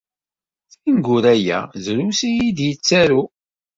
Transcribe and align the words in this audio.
Tineggura-ya 0.71 1.59
drus 1.83 2.19
i 2.29 2.29
yi-d-yettaru. 2.37 3.21